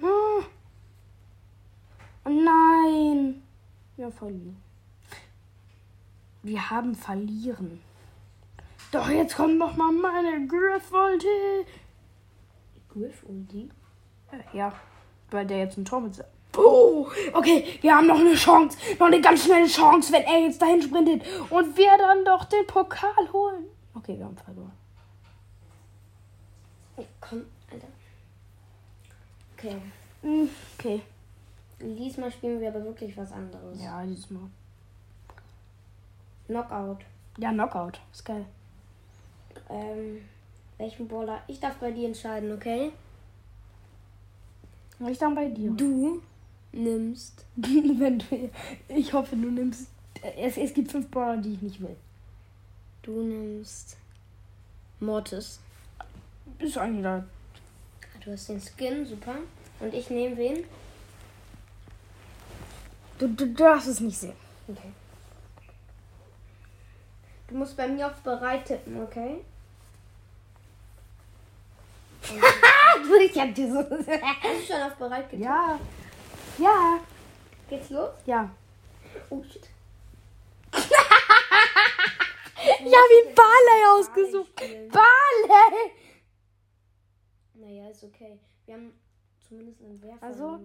Oh 0.01 0.43
nein. 2.25 3.43
Wir 3.97 4.13
verlieren. 4.13 4.63
Wir 6.43 6.71
haben 6.71 6.95
verlieren. 6.95 7.81
Doch 8.93 9.09
jetzt 9.09 9.37
kommt 9.37 9.59
noch 9.59 9.77
mal 9.77 9.93
meine 9.93 10.47
Griff-Ulti. 12.93 13.69
Griff 13.69 13.71
Ulti? 14.33 14.45
Äh, 14.53 14.57
Ja, 14.57 14.73
weil 15.31 15.47
der 15.47 15.59
jetzt 15.59 15.77
ein 15.79 15.85
Tor 15.85 16.01
mit. 16.01 16.23
Oh, 16.57 17.07
okay, 17.33 17.79
wir 17.81 17.95
haben 17.95 18.07
noch 18.09 18.19
eine 18.19 18.35
Chance. 18.35 18.77
Noch 18.99 19.07
eine 19.07 19.21
ganz 19.21 19.45
schnelle 19.45 19.69
Chance, 19.69 20.13
wenn 20.13 20.23
er 20.25 20.41
jetzt 20.41 20.61
dahin 20.61 20.83
sprintet 20.83 21.23
und 21.51 21.77
wir 21.77 21.97
dann 21.99 22.25
doch 22.25 22.45
den 22.45 22.67
Pokal 22.67 23.33
holen. 23.33 23.67
Okay, 23.95 24.19
wir 24.19 24.25
haben 24.25 24.37
verloren. 24.37 24.73
Oh, 26.97 27.05
komm, 27.21 27.45
Alter. 27.73 27.87
Okay. 29.57 29.77
Hm, 30.23 30.49
Okay. 30.79 31.03
Diesmal 31.83 32.31
spielen 32.31 32.61
wir 32.61 32.69
aber 32.69 32.85
wirklich 32.85 33.17
was 33.17 33.33
anderes. 33.33 33.83
Ja, 33.83 34.05
diesmal. 34.05 34.43
Knockout. 36.47 36.99
Ja, 37.39 37.53
Knockout. 37.53 38.01
Ist 38.13 38.25
geil. 38.25 38.45
Ähm, 39.71 40.29
welchen 40.81 41.07
Baller? 41.07 41.43
Ich 41.47 41.61
darf 41.61 41.77
bei 41.77 41.93
dir 41.93 42.09
entscheiden, 42.09 42.53
okay? 42.53 42.93
Ich 45.09 45.19
dann 45.19 45.35
bei 45.35 45.47
dir. 45.47 45.71
Du 45.71 46.21
nimmst. 46.73 47.45
Wenn 47.57 48.19
du, 48.19 48.51
ich 48.89 49.13
hoffe, 49.13 49.37
du 49.37 49.51
nimmst. 49.51 49.89
Es, 50.37 50.57
es 50.57 50.75
gibt 50.75 50.91
fünf 50.91 51.11
Brawler, 51.11 51.39
die 51.39 51.55
ich 51.55 51.63
nicht 51.63 51.81
will. 51.81 51.97
Du 53.03 53.23
nimmst. 53.23 53.97
Mortis. 54.99 55.61
Ist 56.59 56.77
eigentlich 56.77 57.03
da. 57.03 57.25
Du 58.23 58.33
hast 58.33 58.49
den 58.49 58.61
Skin, 58.61 59.07
super. 59.07 59.37
Und 59.79 59.95
ich 59.95 60.11
nehme 60.11 60.37
wen? 60.37 60.65
Du, 63.19 63.29
du, 63.29 63.47
du 63.47 63.55
darfst 63.55 63.89
es 63.89 64.01
nicht 64.01 64.19
sehen. 64.19 64.35
Okay. 64.69 64.93
Du 67.49 67.57
musst 67.57 67.77
bei 67.77 67.89
mir 67.89 68.07
auf 68.07 68.21
bereit 68.21 68.67
tippen, 68.67 69.03
okay? 69.03 69.41
ich 73.25 73.41
hab 73.41 73.55
dir 73.55 73.73
so. 73.73 73.79
Hast 73.81 74.09
du 74.09 74.73
schon 74.73 74.83
auf 74.83 74.95
bereit 74.97 75.31
getippt? 75.31 75.45
ja. 75.45 75.79
Ja. 76.59 77.01
Geht's 77.69 77.91
los? 77.91 78.11
Ja. 78.27 78.51
Oh 79.31 79.43
shit. 79.43 79.69
Ich 82.63 82.95
habe 82.97 83.15
ihn 83.29 83.35
Barley 83.35 83.85
ausgesucht. 83.99 84.55
Barley! 84.91 85.93
Naja, 87.55 87.89
ist 87.89 88.05
okay. 88.05 88.39
Wir 88.67 88.75
haben 88.75 88.93
zumindest 89.47 89.81
einen 89.83 90.03
Werfer 90.03 90.27
Also. 90.27 90.61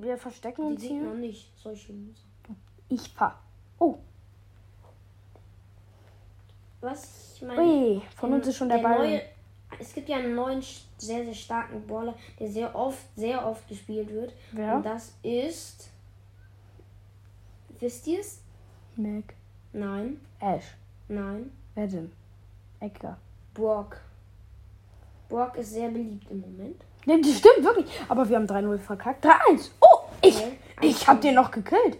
Wir 0.00 0.16
verstecken 0.18 0.64
uns 0.64 0.82
hier. 0.82 1.02
nicht. 1.14 1.52
Solche 1.58 1.92
Loser. 1.92 2.24
Ich 2.88 3.08
fahr. 3.10 3.42
Oh, 3.78 3.98
Was 6.80 7.34
ich 7.36 7.42
meine. 7.42 7.60
ui. 7.60 8.02
Von 8.16 8.32
uns 8.32 8.42
der- 8.44 8.50
ist 8.50 8.56
schon 8.56 8.68
der, 8.68 8.78
Ball. 8.78 8.98
Neue, 8.98 9.22
es 9.78 9.92
gibt 9.94 10.08
ja 10.08 10.16
einen 10.16 10.34
neuen, 10.34 10.62
sehr, 10.98 11.24
sehr 11.24 11.34
starken 11.34 11.86
Baller, 11.86 12.14
der 12.38 12.48
sehr 12.48 12.74
oft, 12.74 13.04
sehr 13.16 13.46
oft 13.46 13.66
gespielt 13.68 14.10
wird. 14.10 14.32
Wer? 14.52 14.76
Und 14.76 14.86
das 14.86 15.14
ist. 15.22 15.90
Wisst 17.78 18.06
ihr 18.06 18.20
es? 18.20 18.40
Mac. 18.96 19.34
Nein. 19.72 20.20
Ash. 20.40 20.64
Nein. 21.08 21.52
Wer 21.74 21.86
denn? 21.86 22.12
Edgar. 22.80 23.18
Brock. 23.52 23.98
Brock 25.28 25.56
ist 25.56 25.72
sehr 25.72 25.88
beliebt 25.90 26.30
im 26.30 26.40
Moment. 26.40 26.82
Ne, 27.04 27.20
das 27.20 27.38
stimmt 27.38 27.62
wirklich. 27.62 27.86
Aber 28.08 28.28
wir 28.28 28.36
haben 28.36 28.46
3-0 28.46 28.78
verkackt. 28.78 29.24
3-1. 29.24 29.70
Oh, 29.80 29.98
ich, 30.22 30.36
Okay. 30.36 30.56
ich 30.80 31.06
hab 31.06 31.20
den 31.20 31.34
noch 31.34 31.50
gekillt. 31.50 31.98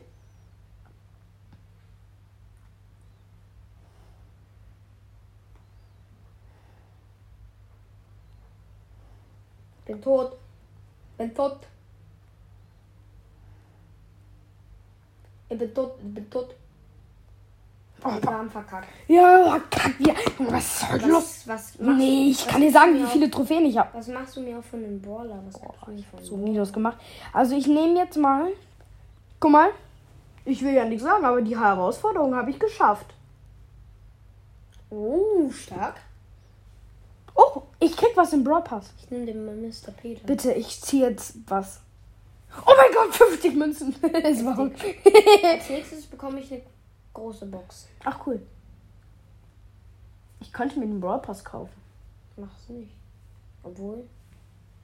Bin 9.96 10.02
tot. 10.02 10.36
Bin 11.16 11.34
tot. 11.34 11.58
Ich 15.48 15.58
bin 15.58 15.72
tot. 15.74 15.92
Ich 15.98 16.14
bin 16.14 16.30
tot. 16.30 16.54
Oh, 18.04 18.08
Wir 18.20 18.30
haben 18.30 18.50
verkackt. 18.50 18.88
Ja, 19.08 19.58
kack 19.70 19.98
wir. 19.98 20.14
Was 20.50 20.80
soll 20.80 21.00
los? 21.00 21.44
Was, 21.46 21.46
was 21.46 21.78
machst 21.78 21.98
Nee, 21.98 22.30
ich 22.30 22.40
was 22.40 22.46
kann 22.46 22.60
dir 22.60 22.70
sagen, 22.70 22.94
wie 22.94 23.06
viele 23.06 23.30
Trophäen 23.30 23.64
ich 23.64 23.78
habe. 23.78 23.88
Was 23.94 24.08
machst 24.08 24.36
du 24.36 24.42
mir 24.42 24.58
auch 24.58 24.64
von 24.64 24.84
einem 24.84 25.00
Brawler? 25.00 25.42
Was 25.46 25.54
du 25.54 25.90
mir 25.92 26.02
von 26.02 26.22
So 26.22 26.36
Minus 26.36 26.70
gemacht. 26.70 26.98
Also 27.32 27.56
ich 27.56 27.66
nehme 27.66 27.98
jetzt 27.98 28.18
mal. 28.18 28.48
Guck 29.40 29.50
mal. 29.50 29.70
Ich 30.44 30.62
will 30.62 30.74
ja 30.74 30.84
nichts 30.84 31.04
sagen, 31.04 31.24
aber 31.24 31.40
die 31.40 31.58
Herausforderung 31.58 32.34
habe 32.34 32.50
ich 32.50 32.60
geschafft. 32.60 33.14
Oh, 34.90 35.50
stark. 35.50 35.94
Oh, 37.36 37.62
ich 37.78 37.96
krieg 37.96 38.10
was 38.16 38.32
im 38.32 38.42
Brawl 38.44 38.62
Pass. 38.62 38.92
Ich 38.98 39.10
nehme 39.10 39.26
den 39.26 39.44
Mr. 39.44 39.92
Peter. 39.96 40.26
Bitte, 40.26 40.52
ich 40.52 40.80
ziehe 40.80 41.10
jetzt 41.10 41.36
was. 41.46 41.80
Oh 42.66 42.72
mein 42.76 42.92
Gott, 42.94 43.14
50 43.14 43.54
Münzen. 43.54 43.94
Das 44.02 44.44
war 44.44 44.58
Als 44.58 45.68
nächstes 45.68 46.06
bekomme 46.06 46.40
ich 46.40 46.52
eine 46.52 46.62
große 47.12 47.46
Box. 47.46 47.88
Ach 48.04 48.18
cool. 48.26 48.40
Ich 50.40 50.52
könnte 50.52 50.78
mir 50.78 50.86
den 50.86 51.00
Brawl 51.00 51.20
Pass 51.20 51.44
kaufen. 51.44 51.72
Mach's 52.36 52.68
nicht. 52.68 52.92
Obwohl. 53.62 54.04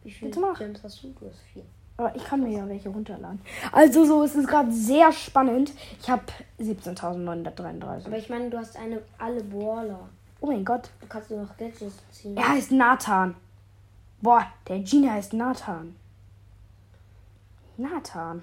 Wie 0.03 0.11
viele. 0.11 0.31
Gems 0.31 0.83
hast 0.83 1.03
du? 1.03 1.09
Du 1.09 1.27
hast 1.29 1.41
vier. 1.53 1.65
Aber 1.97 2.15
ich 2.17 2.25
kann 2.25 2.43
mir 2.43 2.51
ja 2.59 2.69
welche 2.69 2.89
runterladen. 2.89 3.41
Also 3.71 4.05
so 4.05 4.23
ist 4.23 4.35
es 4.35 4.47
gerade 4.47 4.73
sehr 4.73 5.13
spannend. 5.13 5.73
Ich 6.01 6.11
habe 6.11 6.25
17.933. 6.59 8.07
Aber 8.07 8.17
ich 8.17 8.29
meine, 8.29 8.51
du 8.51 8.59
hast 8.59 8.77
eine 8.77 9.03
alle 9.19 9.43
Brawler. 9.45 10.09
Oh 10.43 10.49
mein 10.49 10.65
Gott. 10.65 10.91
Du 11.01 11.07
kannst 11.07 11.31
nur 11.31 11.43
noch 11.43 11.57
Gadgets 11.57 12.03
ziehen. 12.11 12.37
Er 12.37 12.49
heißt 12.49 12.73
Nathan. 12.73 13.37
Boah, 14.21 14.45
der 14.67 14.81
Genie 14.81 15.09
heißt 15.09 15.35
Nathan. 15.35 15.95
Nathan. 17.77 18.43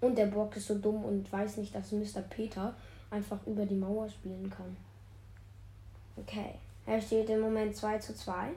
Und 0.00 0.16
der 0.16 0.26
Brock 0.26 0.56
ist 0.56 0.68
so 0.68 0.78
dumm 0.78 1.04
und 1.04 1.30
weiß 1.30 1.58
nicht, 1.58 1.74
dass 1.74 1.92
Mr. 1.92 2.22
Peter 2.30 2.74
einfach 3.10 3.38
über 3.46 3.66
die 3.66 3.74
Mauer 3.74 4.08
spielen 4.08 4.48
kann. 4.48 4.74
Okay. 6.16 6.54
Er 6.86 7.00
steht 7.02 7.28
im 7.28 7.40
Moment 7.40 7.76
2 7.76 7.98
zu 7.98 8.14
2. 8.14 8.48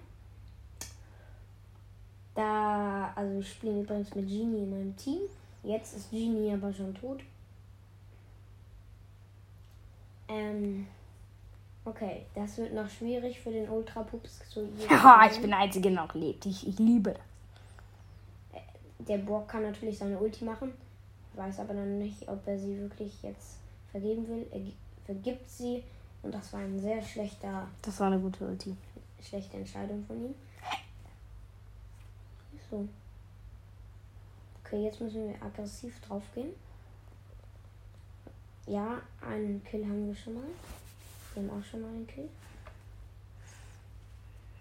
Da, 2.36 3.12
also 3.14 3.40
ich 3.40 3.52
spiele 3.52 3.82
übrigens 3.82 4.16
mit 4.16 4.30
Genie 4.30 4.64
in 4.64 4.70
meinem 4.70 4.96
Team. 4.96 5.20
Jetzt 5.64 5.98
ist 5.98 6.10
Genie 6.10 6.54
aber 6.54 6.72
schon 6.72 6.96
tot. 6.96 7.20
Ähm, 10.30 10.88
okay, 11.86 12.26
das 12.36 12.58
wird 12.58 12.74
noch 12.74 12.90
schwierig 12.90 13.40
für 13.40 13.52
den 13.52 13.70
Ultra 13.70 14.04
Pups 14.04 14.40
zu 14.50 14.68
Ja, 14.90 15.28
ich 15.32 15.40
bin 15.40 15.50
der 15.50 15.60
Einzige, 15.60 15.90
der 15.92 16.02
noch 16.04 16.14
lebt. 16.14 16.46
Ich, 16.46 16.68
ich 16.68 16.78
liebe 16.80 17.12
das. 17.14 17.22
Der 19.08 19.18
Brock 19.18 19.48
kann 19.48 19.64
natürlich 19.64 19.98
seine 19.98 20.18
Ulti 20.20 20.46
machen. 20.46 20.74
Weiß 21.34 21.60
aber 21.60 21.74
noch 21.74 21.86
nicht, 21.86 22.28
ob 22.30 22.46
er 22.48 22.60
sie 22.60 22.78
wirklich 22.80 23.22
jetzt 23.24 23.58
vergeben 23.90 24.28
will. 24.28 24.46
Er 24.52 24.60
gi- 24.60 24.76
vergibt 25.06 25.50
sie. 25.50 25.84
Und 26.24 26.34
das 26.36 26.54
war 26.54 26.60
ein 26.60 26.80
sehr 26.80 27.02
schlechter, 27.02 27.68
Das 27.82 28.00
war 28.00 28.08
eine 28.08 28.20
gute 28.20 28.46
Ulti. 28.48 28.76
schlechte 29.22 29.58
Entscheidung 29.58 30.04
von 30.06 30.18
ihm. 30.26 30.36
So. 32.70 32.88
Okay, 34.64 34.84
jetzt 34.84 35.02
müssen 35.02 35.28
wir 35.30 35.42
aggressiv 35.44 36.00
draufgehen. 36.02 36.52
Ja, 38.68 39.02
einen 39.28 39.64
Kill 39.64 39.84
haben 39.84 40.08
wir 40.08 40.16
schon 40.16 40.36
mal. 40.36 40.44
Wir 41.34 41.54
auch 41.54 41.64
schon 41.64 41.82
mal 41.82 41.88
einen. 41.88 42.08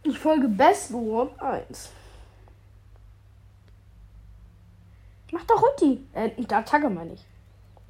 Ich 0.03 0.19
folge 0.19 0.49
Best 0.49 0.93
One 0.93 1.31
1. 1.41 1.91
Mach 5.33 5.45
doch 5.45 5.63
Ulti. 5.63 6.07
Äh, 6.13 6.31
die 6.31 6.55
Attacke 6.55 6.89
meine 6.89 7.15
ich. 7.15 7.25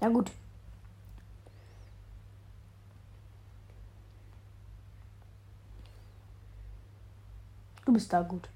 Ja 0.00 0.08
gut. 0.08 0.30
Du 7.84 7.92
bist 7.92 8.12
da 8.12 8.22
gut. 8.22 8.48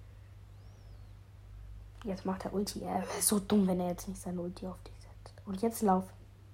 Jetzt 2.04 2.24
macht 2.24 2.44
er 2.44 2.52
Ulti. 2.52 2.82
Er 2.82 3.02
ist 3.18 3.28
so 3.28 3.40
dumm, 3.40 3.66
wenn 3.66 3.80
er 3.80 3.88
jetzt 3.88 4.08
nicht 4.08 4.20
seine 4.20 4.40
Ulti 4.40 4.66
auf 4.66 4.82
dich 4.82 4.94
setzt. 4.94 5.34
Und 5.46 5.60
jetzt 5.62 5.82
lauf. 5.82 6.04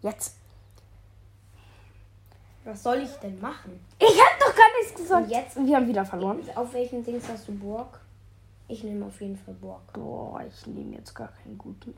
Jetzt. 0.02 0.39
Was 2.70 2.84
soll 2.84 2.98
ich 2.98 3.10
denn 3.16 3.40
machen? 3.40 3.80
Ich 3.98 4.06
hab 4.20 4.38
doch 4.38 4.54
gar 4.54 4.68
nichts 4.80 4.94
gesagt. 4.94 5.24
Und 5.26 5.30
jetzt? 5.30 5.56
Wir 5.66 5.74
haben 5.76 5.88
wieder 5.88 6.04
verloren. 6.04 6.38
Auf 6.54 6.72
welchen 6.72 7.04
Dings 7.04 7.28
hast 7.28 7.48
du 7.48 7.52
Burg? 7.52 8.00
Ich 8.68 8.84
nehme 8.84 9.06
auf 9.06 9.20
jeden 9.20 9.36
Fall 9.36 9.54
Burg. 9.54 9.92
Boah, 9.92 10.40
ich 10.46 10.66
nehme 10.68 10.94
jetzt 10.94 11.12
gar 11.12 11.32
keinen 11.42 11.58
guten. 11.58 11.96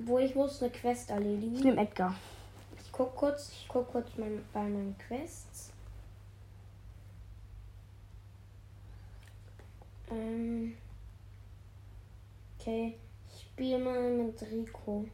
Obwohl 0.00 0.22
ich 0.22 0.34
muss 0.34 0.62
eine 0.62 0.70
Quest 0.70 1.10
Ich 1.10 1.14
erledigen. 1.14 1.60
nehme 1.60 1.82
Edgar. 1.82 2.14
Ich 2.82 2.90
guck 2.90 3.14
kurz, 3.14 3.50
ich 3.52 3.68
guck 3.68 3.92
kurz 3.92 4.08
mein, 4.16 4.42
bei 4.54 4.62
meinen 4.62 4.96
Quests. 5.06 5.70
Ähm. 10.10 10.78
Okay, 12.58 12.96
ich 13.34 13.42
spiele 13.42 13.78
mal 13.78 14.00
mit 14.12 14.40
Rico. 14.50 15.04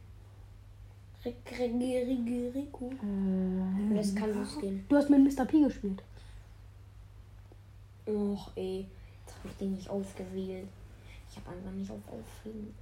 Rico. 1.25 2.85
Und 3.01 3.97
es 3.97 4.15
kann 4.15 4.33
losgehen. 4.37 4.85
Du 4.87 4.95
hast 4.95 5.09
mit 5.09 5.19
Mr. 5.19 5.45
P 5.45 5.61
gespielt. 5.61 6.01
Och 8.07 8.51
ey, 8.55 8.85
jetzt 9.25 9.35
habe 9.37 9.49
ich 9.49 9.57
den 9.57 9.73
nicht 9.73 9.89
ausgewählt. 9.89 10.67
Ich 11.29 11.37
habe 11.37 11.55
einfach 11.55 11.71
nicht 11.71 11.89
auf 11.89 11.97
Aufregen. 12.07 12.73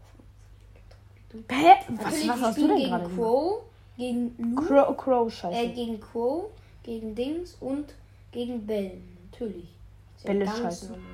Hä? 1.49 1.73
Was, 1.89 2.27
was 2.27 2.41
hast 2.41 2.57
du 2.57 2.67
denn 2.67 2.77
gegen 2.77 2.89
gerade? 2.89 3.09
Crow, 3.09 3.63
gegen 3.97 4.35
Lu, 4.37 4.55
Crow, 4.55 4.97
Crow, 4.97 5.27
äh, 5.27 5.31
scheiße. 5.31 5.73
gegen 5.73 5.99
Crow, 5.99 6.45
gegen 6.83 7.15
Dings 7.15 7.55
und 7.59 7.95
gegen 8.31 8.65
Bell. 8.67 8.99
Natürlich. 9.31 9.69
Ist 10.17 10.25
ja 10.25 10.33
Bell 10.33 10.41
ist 10.41 10.47
ganz 10.49 10.61
scheiße. 10.61 10.85
normal. 10.87 11.05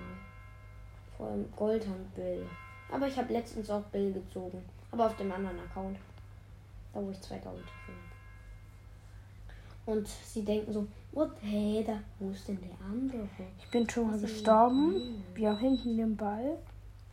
Vor 1.15 1.27
allem 1.27 1.45
Goldhand 1.55 2.15
Bell. 2.15 2.45
Aber 2.91 3.07
ich 3.07 3.15
habe 3.15 3.31
letztens 3.31 3.69
auch 3.69 3.83
Bell 3.83 4.11
gezogen. 4.11 4.61
Aber 4.91 5.05
auf 5.05 5.15
dem 5.17 5.31
anderen 5.31 5.59
Account. 5.59 5.97
Da 6.93 7.01
wo 7.01 7.11
ich 7.11 7.21
2000 7.21 7.63
finde. 7.85 7.99
Und 9.85 10.07
sie 10.07 10.43
denken 10.43 10.71
so, 10.71 10.87
what, 11.11 11.31
hey, 11.41 11.83
da, 11.85 11.99
wo 12.19 12.29
ist 12.29 12.47
denn 12.47 12.59
der 12.61 12.85
andere? 12.85 13.27
Ich 13.57 13.69
bin 13.71 13.89
schon 13.89 14.07
mal 14.07 14.19
gestorben. 14.19 15.23
Wir 15.33 15.49
haben 15.49 15.59
hinten 15.59 15.97
den 15.97 16.15
Ball. 16.15 16.57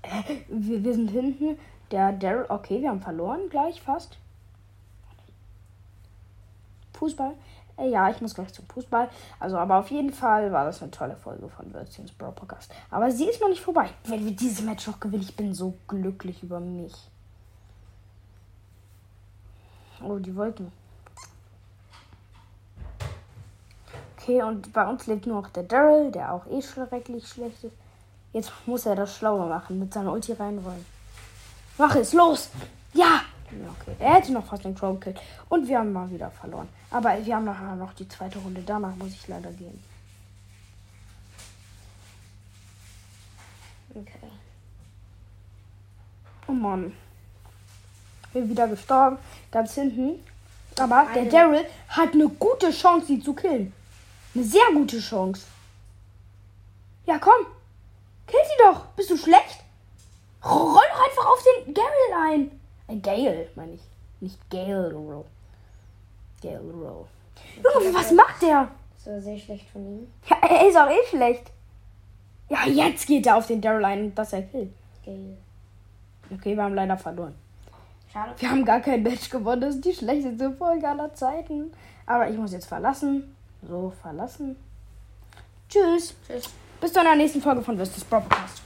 Wir, 0.49 0.85
wir 0.85 0.95
sind 0.95 1.11
hinten. 1.11 1.59
Der 1.91 2.13
Daryl. 2.13 2.47
Okay, 2.49 2.81
wir 2.81 2.91
haben 2.91 3.01
verloren 3.01 3.49
gleich 3.49 3.81
fast. 3.81 4.19
Fußball. 6.95 7.35
Äh, 7.77 7.91
ja, 7.91 8.11
ich 8.11 8.21
muss 8.21 8.35
gleich 8.35 8.53
zum 8.53 8.67
Fußball. 8.67 9.09
Also, 9.39 9.57
aber 9.57 9.79
auf 9.79 9.91
jeden 9.91 10.13
Fall 10.13 10.53
war 10.53 10.65
das 10.65 10.83
eine 10.83 10.91
tolle 10.91 11.17
Folge 11.17 11.49
von 11.49 11.73
Würstchens 11.73 12.13
Bro 12.13 12.33
Podcast. 12.33 12.73
Aber 12.91 13.11
sie 13.11 13.27
ist 13.27 13.41
noch 13.41 13.49
nicht 13.49 13.61
vorbei. 13.61 13.89
Wenn 14.05 14.25
wir 14.25 14.33
dieses 14.33 14.63
Match 14.63 14.87
noch 14.87 15.01
gewinnen, 15.01 15.23
ich 15.23 15.37
bin 15.37 15.55
so 15.55 15.75
glücklich 15.87 16.43
über 16.43 16.61
mich. 16.61 16.95
Oh, 20.03 20.19
die 20.19 20.35
Wolken. 20.37 20.71
Okay, 24.17 24.43
und 24.43 24.73
bei 24.73 24.87
uns 24.87 25.07
lebt 25.07 25.27
nur 25.27 25.41
noch 25.41 25.51
der 25.51 25.63
Daryl, 25.63 26.11
der 26.11 26.33
auch 26.33 26.47
eh 26.47 26.61
schrecklich 26.61 27.29
schlecht 27.29 27.63
ist. 27.65 27.77
Jetzt 28.33 28.53
muss 28.67 28.85
er 28.85 28.97
das 28.97 29.17
Schlaue 29.17 29.49
machen, 29.49 29.79
mit 29.79 29.95
seiner 29.95 30.13
Ulti 30.13 30.33
reinrollen. 30.33 30.85
Mach 31.79 31.95
es, 31.95 32.13
los! 32.13 32.51
Ja! 32.93 33.23
Ja, 33.51 33.69
Okay, 33.81 33.97
er 34.01 34.15
hätte 34.15 34.33
noch 34.33 34.45
fast 34.45 34.65
den 34.65 34.75
Crow 34.75 34.99
gekillt. 34.99 35.21
Und 35.49 35.69
wir 35.69 35.79
haben 35.79 35.93
mal 35.93 36.11
wieder 36.11 36.31
verloren. 36.31 36.69
Aber 36.91 37.25
wir 37.25 37.37
haben 37.37 37.45
nachher 37.45 37.77
noch 37.77 37.93
die 37.93 38.09
zweite 38.09 38.39
Runde. 38.41 38.63
Danach 38.67 38.97
muss 38.97 39.11
ich 39.11 39.29
leider 39.29 39.53
gehen. 39.53 39.81
Okay. 43.91 44.31
Oh 46.49 46.53
Mann. 46.53 46.93
Bin 48.37 48.51
wieder 48.51 48.69
gestorben. 48.69 49.17
Ganz 49.51 49.73
hinten. 49.77 50.23
Aber 50.79 51.07
der 51.15 51.25
Daryl 51.25 51.65
hat 51.89 52.13
eine 52.13 52.29
gute 52.29 52.71
Chance, 52.71 53.07
sie 53.07 53.23
zu 53.23 53.33
killen. 53.33 53.73
Eine 54.35 54.45
sehr 54.45 54.67
gute 54.75 55.01
Chance. 55.01 55.47
Ja, 57.07 57.19
komm. 57.19 57.47
Kill 58.27 58.41
sie 58.45 58.63
doch. 58.63 58.85
Bist 58.95 59.09
du 59.09 59.17
schlecht? 59.17 59.61
Roll 60.45 60.85
doch 60.93 61.09
einfach 61.09 61.27
auf 61.33 61.43
den 61.65 61.73
Daryl 61.73 62.31
ein. 62.31 62.61
Äh, 62.89 63.01
Gale, 63.01 63.49
meine 63.57 63.73
ich. 63.73 63.81
Nicht 64.21 64.51
Gale 64.51 64.93
Roll. 64.93 65.25
Gale 66.43 66.61
Roll. 66.61 67.07
Junge, 67.57 67.95
was 67.95 68.13
macht 68.13 68.43
der? 68.43 68.69
Das 68.99 69.15
war 69.15 69.21
sehr 69.23 69.39
schlecht 69.39 69.67
von 69.71 69.81
ihm. 69.81 70.13
Ja, 70.29 70.37
er 70.47 70.69
ist 70.69 70.77
auch 70.77 70.91
eh 70.91 71.09
schlecht. 71.09 71.51
Ja, 72.51 72.67
jetzt 72.67 73.07
geht 73.07 73.27
er 73.27 73.37
auf 73.37 73.47
den 73.47 73.63
Daryl 73.63 73.87
ein, 73.87 74.15
dass 74.15 74.35
er 74.35 74.43
killt. 74.43 74.75
Gale. 75.07 75.39
Okay, 76.31 76.55
wir 76.55 76.65
haben 76.65 76.75
leider 76.75 76.99
verloren. 76.99 77.46
Schade. 78.17 78.33
Wir 78.39 78.51
haben 78.51 78.65
gar 78.65 78.81
kein 78.81 79.03
Match 79.03 79.29
gewonnen. 79.29 79.61
Das 79.61 79.75
ist 79.75 79.85
die 79.85 79.93
schlechteste 79.93 80.51
Folge 80.53 80.89
aller 80.89 81.13
Zeiten. 81.13 81.71
Aber 82.07 82.31
ich 82.31 82.39
muss 82.39 82.53
jetzt 82.53 82.67
verlassen. 82.67 83.37
So, 83.69 83.93
verlassen. 84.01 84.57
Tschüss. 85.69 86.15
Tschüss. 86.27 86.49
Bis 86.81 86.93
zu 86.95 87.01
einer 87.01 87.15
nächsten 87.15 87.43
Folge 87.43 87.61
von 87.61 87.77
Wirst 87.77 88.09
Podcast. 88.09 88.66